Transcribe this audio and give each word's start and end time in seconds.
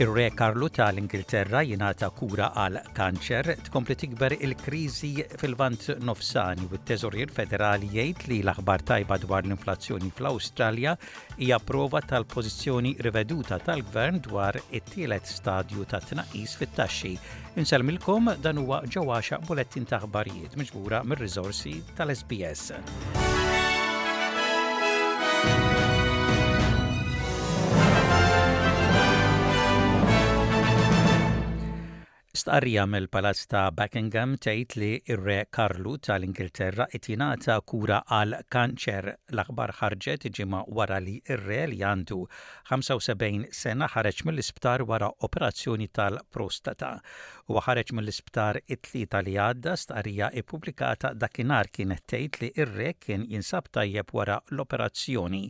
Ir-re 0.00 0.24
Karlu 0.40 0.68
tal-Ingilterra 0.72 1.60
jingħata 1.68 2.06
kura 2.18 2.46
għal 2.62 2.78
kanċer 2.96 3.50
tkompli 3.66 3.96
tikber 4.00 4.32
il-kriżi 4.38 5.10
fil-vant 5.42 5.84
nofsani 6.08 6.64
u 6.64 6.72
t-teżorir 6.78 7.28
federali 7.36 7.90
jgħid 7.92 8.30
li 8.30 8.38
l-aħbar 8.46 8.86
tajba 8.92 9.18
dwar 9.26 9.44
l-inflazzjoni 9.44 10.08
fl-Awstralja 10.16 10.96
hija 11.36 11.60
prova 11.60 12.00
tal-pożizzjoni 12.00 12.94
riveduta 13.10 13.60
tal-gvern 13.66 14.22
dwar 14.24 14.56
it-tielet 14.70 15.28
stadju 15.36 15.84
ta' 15.92 16.00
tnaqqis 16.06 16.56
fit-taxxi. 16.62 17.12
Inselmilkom 17.60 18.38
dan 18.40 18.64
huwa 18.64 18.80
ġewwaxa 18.88 19.42
bulettin 19.44 19.84
ta' 19.84 20.00
aħbarijiet 20.00 20.56
miġbura 20.62 21.04
mir-riżorsi 21.12 21.82
tal-SBS. 22.00 23.19
Starja 32.40 32.86
mill 32.88 33.08
palazz 33.12 33.42
ta' 33.52 33.68
Buckingham 33.76 34.30
tgħid 34.40 34.74
li 34.80 34.88
r 35.12 35.20
re 35.24 35.34
Karlu 35.56 35.90
tal-Ingilterra 36.06 36.86
itinata 36.96 37.56
kura 37.72 37.98
għal 38.06 38.38
kanċer. 38.54 39.08
L-aħbar 39.34 39.74
ħarġet 39.82 40.24
ġimgħa 40.38 40.62
wara 40.78 41.00
li 41.04 41.18
r 41.20 41.36
re 41.42 41.58
li 41.68 41.82
għandu 41.84 42.20
75 42.72 43.50
sena 43.60 43.90
ħareġ 43.92 44.22
mill-isptar 44.30 44.86
wara 44.88 45.10
operazzjoni 45.28 45.90
tal-prostata. 46.00 46.94
U 47.52 47.60
ħareġ 47.60 47.92
mill-isptar 47.98 48.62
it-tlieta 48.64 49.20
li 49.26 49.36
għadda 49.44 49.76
starja 49.84 50.32
ippubblikata 50.40 51.12
dakinhar 51.12 51.68
kienet 51.76 52.06
tgħid 52.08 52.40
li 52.46 52.52
r 52.64 52.76
re 52.80 52.94
kien 52.96 53.28
jinsab 53.34 53.68
tajjeb 53.76 54.16
wara 54.16 54.40
l-operazzjoni. 54.54 55.44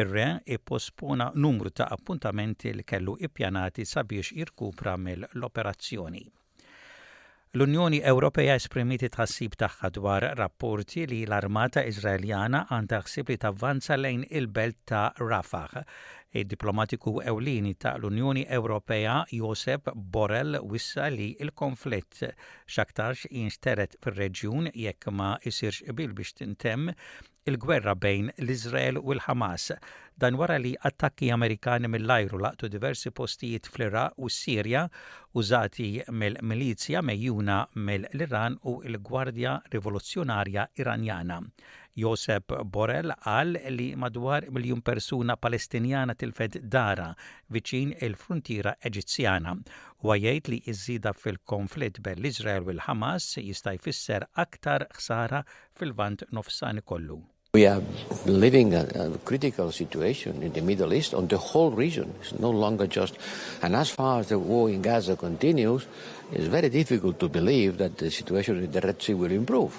Ir-re 0.00 0.40
ippospona 0.54 1.32
numru 1.34 1.68
ta' 1.76 1.88
appuntamenti 1.96 2.70
li 2.72 2.84
kellu 2.90 3.16
ippjanati 3.26 3.84
sabiex 3.92 4.30
jirkupra 4.38 4.94
mill-operazzjoni. 4.96 6.22
L-Unjoni 7.58 7.98
Ewropea 8.12 8.54
esprimiti 8.60 9.08
tħassib 9.10 9.56
tagħha 9.64 9.90
dwar 9.96 10.26
rapporti 10.38 11.02
li 11.10 11.18
l-Armata 11.26 11.82
Izraeljana 11.92 12.62
għandha 12.76 13.00
ħsib 13.08 13.32
li 13.34 13.38
tavvanza 13.44 13.98
lejn 13.98 14.22
il-belt 14.40 14.78
ta' 14.92 15.02
Rafah 15.24 15.74
il 16.32 16.46
diplomatiku 16.46 17.20
ewlini 17.24 17.74
ta' 17.76 17.96
l-Unjoni 17.98 18.46
Ewropea 18.48 19.26
Josep 19.32 19.90
Borrell 19.96 20.56
wissa 20.62 21.08
li 21.10 21.34
il-konflitt 21.42 22.22
xaktarx 22.70 23.26
jinsteret 23.34 23.96
fil-reġjun 23.98 24.70
jekk 24.78 25.10
ma 25.10 25.32
jisirx 25.42 25.82
bil 25.98 26.14
biex 26.14 26.30
tintem 26.38 26.92
il-gwerra 27.50 27.96
bejn 27.96 28.30
l-Izrael 28.44 28.98
u 29.00 29.10
l-Hamas. 29.16 29.72
Dan 30.20 30.34
wara 30.38 30.58
li 30.60 30.74
attakki 30.84 31.32
Amerikani 31.34 31.88
mill-ajru 31.90 32.38
laqtu 32.44 32.70
diversi 32.70 33.10
postijiet 33.10 33.66
fl-Iraq 33.72 34.14
u 34.22 34.28
Sirja 34.30 34.86
użati 35.34 35.96
mill-milizja 36.14 37.02
mejjuna 37.02 37.64
mill-Iran 37.74 38.58
u 38.62 38.80
l-Gwardja 38.86 39.58
Rivoluzzjonarja 39.72 40.68
Iranjana. 40.78 41.42
Josep 41.98 42.46
Borrell 42.70 43.10
għal 43.10 43.56
li 43.74 43.86
madwar 43.98 44.46
miljon 44.54 44.82
persuna 44.86 45.34
palestinjana 45.36 46.14
tilfed 46.18 46.60
dara 46.70 47.10
viċin 47.50 47.96
il 48.04 48.14
frontira 48.14 48.76
Eġizzjana 48.86 49.56
u 50.04 50.12
għajajt 50.14 50.50
li 50.52 50.60
iżida 50.70 51.12
fil-konflitt 51.18 52.00
l 52.06 52.24
Izrael 52.30 52.68
u 52.68 52.72
l-Hamas 52.76 53.32
jistaj 53.42 53.82
fisser 53.82 54.26
aktar 54.34 54.86
ħsara 54.94 55.42
fil-vant 55.76 56.24
nofsan 56.30 56.80
kollu. 56.84 57.22
We 57.52 57.66
are 57.66 57.82
living 58.26 58.74
a, 58.78 58.84
a, 58.94 59.08
critical 59.26 59.72
situation 59.72 60.40
in 60.40 60.52
the 60.52 60.62
Middle 60.62 60.94
East 60.94 61.12
on 61.12 61.26
the 61.26 61.36
whole 61.36 61.72
region. 61.72 62.12
It's 62.20 62.32
no 62.38 62.48
longer 62.52 62.86
just. 62.86 63.18
And 63.60 63.74
as 63.74 63.90
far 63.90 64.20
as 64.20 64.28
the 64.28 64.38
war 64.38 64.70
in 64.70 64.82
Gaza 64.82 65.16
continues, 65.16 65.84
it's 66.30 66.46
very 66.46 66.68
difficult 66.68 67.18
to 67.18 67.28
believe 67.28 67.78
that 67.78 67.98
the 67.98 68.08
situation 68.12 68.62
in 68.62 68.70
the 68.70 68.80
Red 68.80 69.02
Sea 69.02 69.14
will 69.14 69.32
improve 69.32 69.74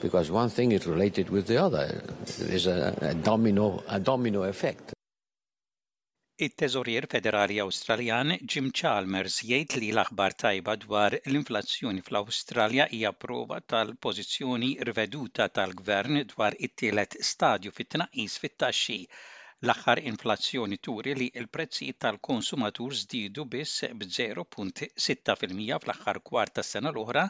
because 0.00 0.30
one 0.30 0.48
thing 0.48 0.72
is 0.72 0.86
related 0.86 1.28
with 1.30 1.46
the 1.46 1.56
other. 1.58 2.02
There's 2.38 2.66
a, 2.66 2.94
a 3.00 3.14
domino, 3.14 3.82
a 3.86 3.98
domino 4.00 4.42
effect. 4.44 4.92
It-teżorier 6.40 7.06
federali 7.10 7.56
Australjan 7.64 8.30
Jim 8.52 8.70
Chalmers 8.80 9.40
jgħid 9.48 9.74
li 9.82 9.88
l-aħbar 9.94 10.36
tajba 10.42 10.76
dwar 10.84 11.16
l-inflazzjoni 11.18 12.04
fl-Awstralja 12.08 12.86
hija 12.94 13.10
prova 13.24 13.58
tal-pożizzjoni 13.74 14.70
rveduta 14.90 15.48
tal-gvern 15.58 16.22
dwar 16.36 16.54
it-tielet 16.68 17.18
stadju 17.32 17.74
fit-tnaqqis 17.80 18.38
fit-taxxi 18.44 19.00
L-aħħar 19.66 19.98
inflazzjoni 20.08 20.76
turi 20.86 21.12
li 21.18 21.26
l 21.40 21.48
prezzi 21.56 21.86
tal-konsumatur 22.04 22.92
żdiedu 22.98 23.44
biss 23.54 23.86
b-0.6% 24.02 25.32
fl-aħħar 25.34 26.20
kwart 26.30 26.54
ta' 26.58 26.64
sena 26.68 26.92
l-oħra 26.92 27.24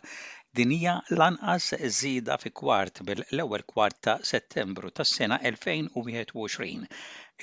din 0.60 0.74
hija 0.76 0.94
lanqas 1.22 1.68
żieda 2.00 2.36
fi 2.42 2.52
kwart 2.62 3.00
bil-ewwel 3.10 3.64
kwart 3.72 4.02
ta' 4.08 4.18
Settembru 4.32 4.92
tas-sena 5.00 5.40
2021. 5.52 6.84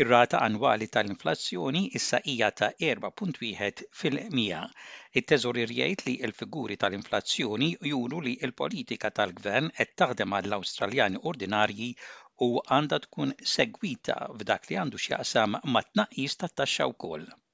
Ir-rata 0.04 0.42
annwali 0.46 0.90
tal-inflazzjoni 0.94 1.82
issa 2.02 2.20
hija 2.34 2.52
ta' 2.62 2.70
4.1 2.86 3.88
fil-mija. 4.02 4.62
It-teżorir 5.22 5.72
jgħid 5.80 6.02
li 6.12 6.16
l-figuri 6.30 6.78
tal-inflazzjoni 6.86 7.72
juru 7.94 8.22
li 8.28 8.36
l-politika 8.50 9.10
tal-gvern 9.22 9.72
qed 9.82 9.96
taħdem 10.04 10.38
għall-Awstraljani 10.42 11.24
ordinarji 11.34 11.94
u 12.42 12.60
tkun 12.70 13.32
segwita 13.46 14.16
f'dak 14.36 14.68
li 14.70 14.76
għandu 14.76 15.00
x'jaqsam 15.00 15.56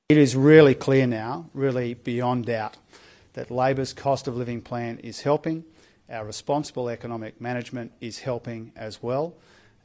It 0.10 0.18
is 0.18 0.36
really 0.36 0.74
clear 0.76 1.08
now, 1.08 1.50
really 1.54 1.94
beyond 1.94 2.46
doubt, 2.46 2.78
that 3.34 3.50
Labor's 3.52 3.94
cost 3.94 4.28
of 4.28 4.36
living 4.36 4.62
plan 4.62 5.00
is 5.00 5.22
helping, 5.22 5.64
our 6.10 6.26
responsible 6.26 6.90
economic 6.90 7.40
management 7.40 7.94
is 8.02 8.20
helping 8.20 8.72
as 8.76 9.02
well. 9.04 9.36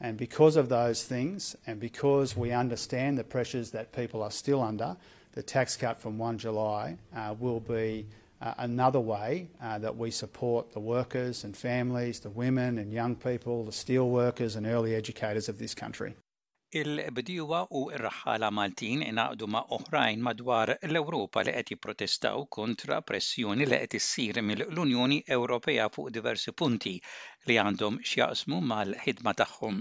And 0.01 0.17
because 0.17 0.57
of 0.57 0.67
those 0.69 1.03
things, 1.05 1.55
and 1.65 1.79
because 1.79 2.35
we 2.35 2.51
understand 2.51 3.17
the 3.17 3.23
pressures 3.23 3.71
that 3.71 3.93
people 3.93 4.21
are 4.21 4.31
still 4.31 4.61
under, 4.61 4.97
the 5.31 5.41
tax 5.43 5.77
cut 5.77 5.99
from 5.99 6.17
1 6.19 6.39
July 6.39 6.97
uh, 7.15 7.33
will 7.39 7.59
be 7.61 8.07
uh, 8.41 8.53
another 8.57 8.99
way 8.99 9.49
uh, 9.61 9.79
that 9.79 9.95
we 9.97 10.11
support 10.11 10.71
the 10.73 10.79
workers 10.79 11.43
and 11.43 11.55
families, 11.57 12.19
the 12.19 12.29
women 12.29 12.77
and 12.77 12.91
young 12.93 13.15
people, 13.15 13.63
the 13.63 13.71
steel 13.71 14.09
workers 14.09 14.55
and 14.55 14.65
early 14.65 14.95
educators 14.95 15.49
of 15.49 15.57
this 15.57 15.75
country. 15.75 16.15
Il-bdiwa 16.75 17.61
u 17.71 17.85
r-raħala 17.95 18.49
Maltin 18.51 19.01
inaqdu 19.05 19.47
ma' 19.47 19.61
oħrajn 19.77 20.19
madwar 20.25 20.73
l-Ewropa 20.83 21.41
li 21.47 21.53
qed 21.55 21.69
jipprotestaw 21.71 22.43
kontra 22.51 22.97
pressjoni 23.07 23.65
li 23.71 23.79
qed 23.85 23.95
issir 24.01 24.41
mill-Unjoni 24.43 25.21
Ewropea 25.37 25.85
fuq 25.93 26.11
diversi 26.17 26.51
punti 26.51 26.97
li 27.47 27.55
għandhom 27.63 28.01
x'jaqsmu 28.03 28.59
mal-ħidma 28.73 29.33
tagħhom. 29.43 29.79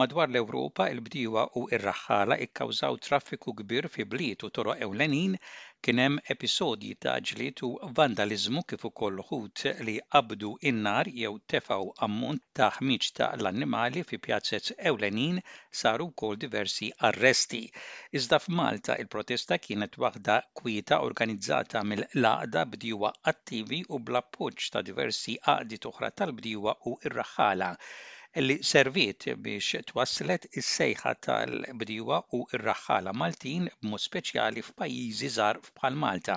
Madwar 0.00 0.28
l-Ewropa 0.32 0.84
il 0.94 1.00
bdiwa 1.04 1.40
u 1.60 1.62
ir-raħħala 1.76 2.36
ikkawżaw 2.42 2.94
traffiku 3.06 3.52
kbir 3.58 3.86
fi 3.94 4.04
bliet 4.12 4.44
u 4.46 4.48
toroq 4.58 4.78
ewlenin 4.86 5.32
kien 5.86 5.98
hemm 6.02 6.22
episodji 6.34 6.92
ta' 7.06 7.16
ġliet 7.30 7.60
u 7.66 7.68
vandaliżmu 7.98 8.62
kif 8.72 8.86
ukoll 8.88 9.20
ħut 9.30 9.64
li 9.88 9.96
qabdu 10.16 10.52
in-nar 10.70 11.10
jew 11.18 11.32
tefgħu 11.54 11.90
ammont 12.08 12.44
ta' 12.60 12.70
ħmiġ 12.78 13.10
ta' 13.18 13.28
l-annimali 13.38 14.04
fi 14.12 14.20
pjazzet 14.28 14.70
ewlenin 14.92 15.42
saru 15.82 16.08
wkoll 16.14 16.40
diversi 16.46 16.88
arresti. 17.10 17.62
Iżda 18.20 18.38
f'Malta 18.46 18.96
il-protesta 19.04 19.60
kienet 19.66 20.00
waħda 20.06 20.38
kwieta 20.62 21.02
organizzata 21.10 21.84
mill-laqda 21.92 22.64
bdiwa 22.76 23.12
attivi 23.34 23.82
u 23.92 24.00
bla 24.08 24.24
appoġġ 24.24 24.72
ta' 24.72 24.84
diversi 24.88 25.36
qaqdi 25.50 25.82
oħra 25.92 26.10
tal 26.22 26.32
bdiwa 26.40 26.78
u 26.88 26.96
ir-raħħala 27.10 27.70
li 28.40 28.54
serviet 28.66 29.24
biex 29.46 29.72
twaslet 29.88 30.44
is-sejħa 30.60 31.10
tal 31.24 31.56
bdiwa 31.80 32.20
u 32.36 32.38
r-raħħala 32.58 33.12
Maltin 33.22 33.66
b'mod 33.82 34.02
speċjali 34.04 34.62
f'pajjiżi 34.68 35.28
żgħar 35.34 35.58
bħal 35.66 35.98
Malta 36.04 36.36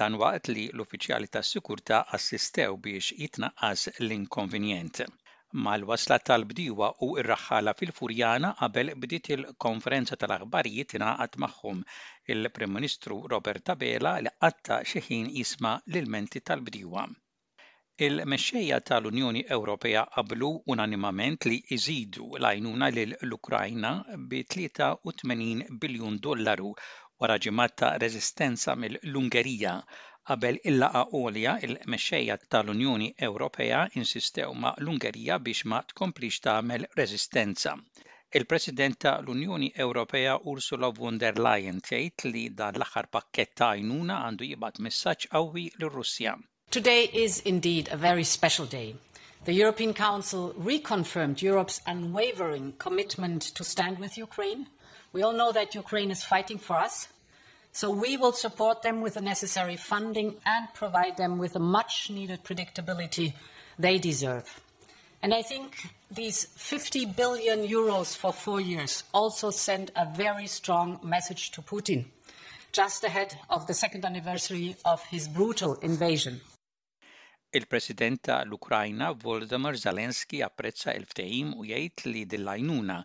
dan 0.00 0.16
waqt 0.22 0.50
li 0.54 0.64
l-uffiċjali 0.72 1.30
tas 1.36 1.50
sikurta 1.54 2.00
assistew 2.18 2.74
biex 2.86 3.10
jitnaqqas 3.22 3.84
l-inkonvenjent. 4.06 5.04
Mal-wasla 5.68 6.18
tal-bdiwa 6.30 6.90
u 7.06 7.12
r-raħħala 7.22 7.76
fil-Furjana 7.82 8.52
qabel 8.64 8.92
bdiet 9.04 9.30
il-konferenza 9.36 10.18
tal-aħbarijiet 10.24 10.96
ingħaqad 10.98 11.38
magħhom 11.46 11.84
il-Prim 12.34 12.74
Ministru 12.80 13.22
Robert 13.36 13.62
Tabela 13.70 14.16
li 14.24 14.34
qatta 14.40 14.82
xi 14.82 15.06
ħin 15.06 15.30
jisma' 15.38 15.78
l-ilmenti 15.86 16.42
tal-bdiwa. 16.50 17.06
Il-mexxejja 18.06 18.76
tal-Unjoni 18.88 19.40
Ewropea 19.54 20.02
qablu 20.16 20.48
unanimament 20.72 21.46
li 21.48 21.56
jżidu 21.76 22.26
l-għajnuna 22.40 22.88
lill-Ukrajna 22.98 23.90
bi 24.34 24.42
83 24.54 25.66
biljun 25.84 26.20
dollaru 26.26 26.68
wara 27.24 27.38
ġimgħat 27.46 27.74
ta' 27.82 27.88
reżistenza 28.04 28.76
mill-Ungerija 28.84 29.72
qabel 30.30 30.60
il-laqa 30.72 31.02
għolja 31.08 31.56
il-mexxejja 31.70 32.36
tal-Unjoni 32.56 33.08
Ewropea 33.30 33.82
insistew 34.02 34.54
ma' 34.66 34.76
l-Ungerija 34.84 35.40
biex 35.48 35.64
ma 35.72 35.82
tkomplix 35.90 36.38
tagħmel 36.46 36.86
reżistenza. 37.02 37.74
Il-President 38.42 39.00
tal-Unjoni 39.08 39.72
Ewropea 39.88 40.36
Ursula 40.54 40.92
von 41.02 41.18
der 41.24 41.42
Leyen 41.48 41.82
tgħid 41.90 42.28
li 42.30 42.46
dan 42.62 42.78
l-aħħar 42.78 43.10
pakkett 43.18 43.58
ta' 43.62 43.72
għajnuna 43.74 44.22
għandu 44.30 44.52
jibgħat 44.52 44.82
messaġġ 44.88 45.30
qawwi 45.34 45.66
lir-Russja. 45.82 46.38
Today 46.70 47.04
is 47.10 47.40
indeed 47.40 47.88
a 47.90 47.96
very 47.96 48.24
special 48.24 48.66
day. 48.66 48.94
The 49.46 49.54
European 49.54 49.94
Council 49.94 50.52
reconfirmed 50.52 51.40
Europe's 51.40 51.80
unwavering 51.86 52.74
commitment 52.78 53.40
to 53.56 53.64
stand 53.64 53.98
with 53.98 54.18
Ukraine. 54.18 54.66
We 55.14 55.22
all 55.22 55.32
know 55.32 55.50
that 55.50 55.74
Ukraine 55.74 56.10
is 56.10 56.22
fighting 56.22 56.58
for 56.58 56.76
us, 56.76 57.08
so 57.72 57.88
we 57.90 58.18
will 58.18 58.32
support 58.34 58.82
them 58.82 59.00
with 59.00 59.14
the 59.14 59.22
necessary 59.22 59.76
funding 59.76 60.34
and 60.44 60.68
provide 60.74 61.16
them 61.16 61.38
with 61.38 61.54
the 61.54 61.58
much 61.58 62.10
needed 62.10 62.44
predictability 62.44 63.32
they 63.78 63.96
deserve. 63.98 64.60
And 65.22 65.32
I 65.32 65.40
think 65.40 65.74
these 66.10 66.44
50 66.54 67.06
billion 67.06 67.66
euros 67.66 68.14
for 68.14 68.30
four 68.32 68.60
years 68.60 69.04
also 69.14 69.48
send 69.50 69.90
a 69.96 70.04
very 70.04 70.46
strong 70.46 71.00
message 71.02 71.50
to 71.52 71.62
Putin 71.62 72.04
just 72.72 73.02
ahead 73.04 73.34
of 73.48 73.66
the 73.66 73.72
second 73.72 74.04
anniversary 74.04 74.76
of 74.84 75.02
his 75.06 75.26
brutal 75.28 75.76
invasion. 75.76 76.42
Il-President 77.50 78.20
tal-Ukrajna 78.20 79.14
Volodymyr 79.14 79.74
Zelensky 79.80 80.40
apprezza 80.46 80.92
l-ftehim 80.92 81.54
u 81.56 81.64
jgħid 81.64 82.02
li 82.12 82.24
dil-għajnuna 82.32 82.96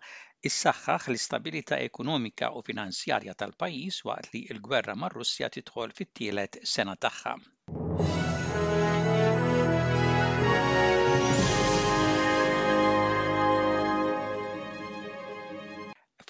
issaħħaħ 0.50 1.06
l-istabilità 1.12 1.78
ekonomika 1.88 2.50
u 2.60 2.64
finanzjarja 2.70 3.38
tal-pajjiż 3.44 4.00
waqt 4.10 4.34
li 4.36 4.42
l-gwerra 4.58 4.98
mar-Russja 5.06 5.48
tidħol 5.56 5.96
fit-tielet 6.02 6.60
sena 6.76 6.98
tagħha. 7.06 7.38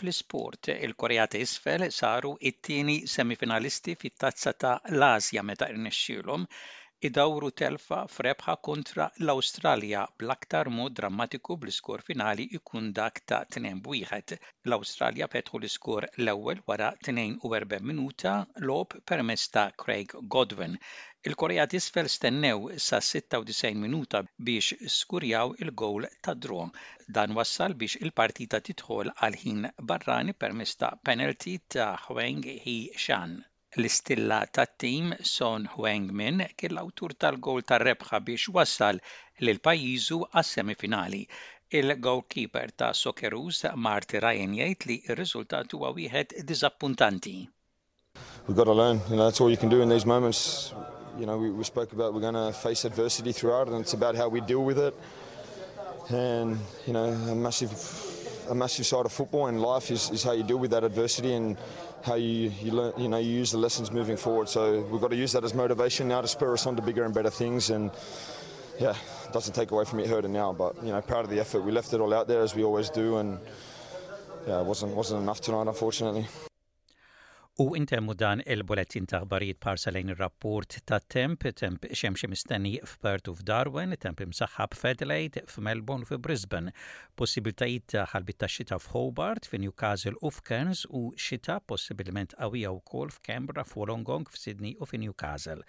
fl-isport, 0.03 0.67
il-Korea 0.83 1.25
ta' 1.31 1.39
isfel 1.41 1.85
saru 1.95 2.35
it-tieni 2.51 3.07
semifinalisti 3.09 3.95
fit-tazza 4.05 4.51
ta' 4.53 4.75
l-Asja 4.93 5.45
meta 5.49 5.69
irnexxilhom 5.71 6.43
idawru 7.07 7.49
telfa 7.59 7.97
f'rebħa 8.11 8.53
kontra 8.65 9.05
l-Awstralja 9.21 10.03
bl-aktar 10.21 10.69
mod 10.75 10.93
drammatiku 10.99 11.57
bl-iskor 11.63 12.03
finali 12.09 12.45
ikun 12.59 12.85
dak 12.99 13.17
ta' 13.31 13.39
2-1. 13.55 14.35
L-Awstralja 14.69 15.27
petħu 15.33 15.57
l-iskor 15.59 16.07
l-ewwel 16.21 16.61
wara 16.71 16.87
42 17.09 17.81
minuta 17.91 18.35
lob 18.69 18.95
permess 19.11 19.51
ta' 19.57 19.65
Craig 19.83 20.15
Godwin. 20.37 20.79
Il-Korea 21.31 21.67
tisfel 21.75 22.11
stennew 22.15 22.71
sa 22.87 23.01
96 23.11 23.75
minuta 23.83 24.23
biex 24.51 24.79
skurjaw 24.97 25.55
il-gowl 25.65 26.07
ta' 26.25 26.37
drom. 26.47 26.71
Dan 27.17 27.35
wassal 27.41 27.75
biex 27.83 27.99
il-partita 28.05 28.63
titħol 28.71 29.11
għal 29.17 29.39
ħin 29.45 29.67
barrani 29.91 30.39
permess 30.45 30.79
ta' 30.83 30.95
penalty 31.09 31.57
ta' 31.77 31.91
Hwang 32.07 32.51
Hee 32.67 33.05
Shan. 33.05 33.41
L-istilla 33.75 34.37
tat-tim 34.53 35.15
Son 35.25 35.63
Heung-min 35.73 36.43
kien 36.59 36.75
l-awtur 36.75 37.15
tal 37.17 37.39
gol 37.47 37.63
tar-rebħa 37.65 38.19
biex 38.27 38.51
wassal 38.53 38.99
lil 39.41 39.57
pajizu 39.65 40.19
għas-semifinali. 40.29 41.23
Il-goalkeeper 41.79 42.71
ta' 42.77 42.91
Sokerus, 42.93 43.63
Marty 43.85 44.21
Ryan 44.21 44.53
jgħid 44.59 44.87
li 44.91 44.97
r-riżultat 45.15 45.73
huwa 45.73 45.89
wieħed 45.97 46.37
diżappuntanti. 46.51 47.35
We've 48.45 48.57
got 48.59 48.65
to 48.69 48.73
learn, 48.77 49.01
you 49.09 49.15
know, 49.17 49.25
that's 49.25 49.41
all 49.41 49.49
you 49.49 49.57
can 49.57 49.69
do 49.73 49.81
in 49.81 49.89
these 49.89 50.05
moments. 50.05 50.73
You 51.17 51.25
know, 51.25 51.37
we, 51.39 51.49
we 51.49 51.63
spoke 51.63 51.93
about 51.97 52.13
we're 52.13 52.21
going 52.21 52.37
to 52.37 52.53
face 52.53 52.85
adversity 52.85 53.31
throughout 53.31 53.69
and 53.69 53.81
it's 53.81 53.93
about 53.97 54.15
how 54.15 54.29
we 54.29 54.41
deal 54.41 54.63
with 54.63 54.77
it. 54.77 54.93
And, 56.09 56.59
you 56.85 56.93
know, 56.93 57.05
a 57.09 57.33
massive 57.33 57.71
a 58.49 58.55
massive 58.55 58.85
side 58.85 59.05
of 59.05 59.11
football 59.11 59.47
and 59.47 59.61
life 59.61 59.89
is, 59.91 60.09
is 60.11 60.23
how 60.23 60.31
you 60.31 60.43
deal 60.43 60.57
with 60.57 60.71
that 60.71 60.83
adversity 60.83 61.33
and 61.33 61.57
how 62.03 62.15
you 62.15 62.51
you 62.61 62.71
learn 62.71 62.93
you 62.97 63.07
know 63.07 63.17
you 63.17 63.29
use 63.31 63.51
the 63.51 63.57
lessons 63.57 63.91
moving 63.91 64.17
forward. 64.17 64.49
So 64.49 64.81
we've 64.81 64.99
got 65.01 65.11
to 65.11 65.15
use 65.15 65.31
that 65.33 65.43
as 65.43 65.53
motivation 65.53 66.07
now 66.09 66.21
to 66.21 66.27
spur 66.27 66.53
us 66.53 66.65
on 66.65 66.75
to 66.75 66.81
bigger 66.81 67.03
and 67.05 67.13
better 67.13 67.29
things 67.29 67.69
and 67.69 67.91
yeah, 68.79 68.95
doesn't 69.31 69.53
take 69.53 69.69
away 69.71 69.85
from 69.85 69.99
it 69.99 70.07
hurting 70.09 70.33
now, 70.33 70.51
but 70.51 70.75
you 70.83 70.91
know, 70.91 70.99
proud 71.01 71.25
of 71.25 71.29
the 71.29 71.39
effort. 71.39 71.61
We 71.61 71.71
left 71.71 71.93
it 71.93 71.99
all 72.01 72.11
out 72.13 72.27
there 72.27 72.41
as 72.41 72.55
we 72.55 72.63
always 72.63 72.89
do, 72.89 73.17
and 73.17 73.39
yeah, 74.47 74.59
it 74.61 74.65
wasn't 74.65 74.95
wasn't 74.95 75.21
enough 75.21 75.41
tonight, 75.41 75.67
unfortunately. 75.67 76.27
U 77.61 77.67
intemmu 77.77 78.13
dan 78.17 78.39
il-bulettin 78.41 79.05
ta' 79.05 79.19
parsalejn 79.59 80.09
il 80.09 80.15
rapport 80.17 80.79
ta' 80.85 80.97
temp, 81.05 81.43
temp 81.55 81.83
xemxie 81.93 82.27
mistenni 82.27 82.79
f'Perth 82.83 83.29
u 83.29 83.33
f'Darwin, 83.35 83.93
temp 84.01 84.21
imsaħħab 84.25 84.67
f'Adelaide, 84.73 85.41
f'Melbourne 85.45 86.01
u 86.01 86.05
f'Brisbane, 86.09 86.71
possibiltajiet 87.13 87.85
ta' 87.93 88.05
ħalbit 88.09 88.37
ta' 88.41 88.49
xita 88.49 88.79
f'Hobart, 88.81 89.45
f'Newcastle 89.45 90.17
u 90.25 90.29
f'Kerns 90.33 90.81
u 90.89 91.11
xita 91.13 91.59
possibilment 91.61 92.33
qawwija 92.39 92.71
wkoll 92.79 93.09
f'Canberra, 93.19 93.63
f'Wolongong, 93.69 94.25
f'Sydney 94.33 94.73
u 94.81 94.85
f'Newcastle. 94.89 95.61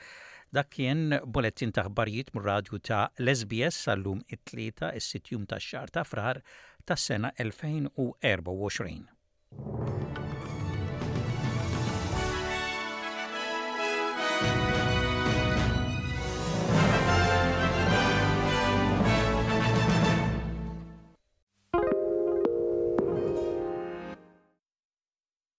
Dak 0.57 0.71
kien 0.73 1.19
bulettin 1.27 1.71
ta' 1.77 1.85
ħbarijiet 1.91 2.33
mir-radju 2.39 2.81
ta' 2.81 3.05
Lesbies 3.21 3.77
sal-lum 3.85 4.25
it-tlieta 4.33 4.95
is-sitjum 5.03 5.45
ta' 5.53 5.61
xar 5.61 5.93
ta' 5.93 6.07
frar 6.09 6.41
ta' 6.87 6.97
sena 6.97 7.29
2024. 7.37 9.05